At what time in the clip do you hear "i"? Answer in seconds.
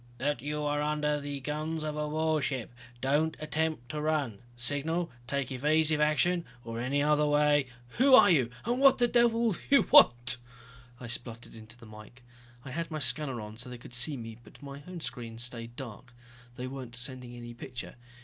10.99-11.05, 12.65-12.71